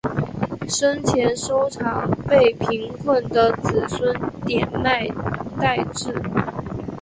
[0.67, 5.07] 生前收藏被贫困的子孙典卖
[5.59, 6.11] 殆尽。